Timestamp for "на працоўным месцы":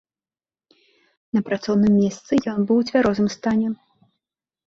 1.37-2.33